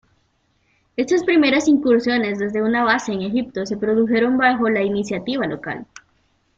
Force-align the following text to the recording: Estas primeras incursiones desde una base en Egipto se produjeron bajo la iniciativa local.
Estas 0.97 1.23
primeras 1.23 1.67
incursiones 1.67 2.39
desde 2.39 2.63
una 2.63 2.83
base 2.83 3.13
en 3.13 3.21
Egipto 3.21 3.67
se 3.67 3.77
produjeron 3.77 4.35
bajo 4.35 4.67
la 4.67 4.81
iniciativa 4.81 5.45
local. 5.45 5.85